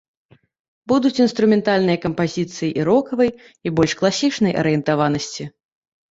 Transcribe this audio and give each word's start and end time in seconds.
Будуць 0.91 1.17
інструментальныя 1.25 1.97
кампазіцыі 2.05 2.69
і 2.79 2.85
рокавай, 2.89 3.29
і 3.67 3.73
больш 3.81 3.91
класічнай 3.99 4.57
арыентаванасці. 4.63 5.43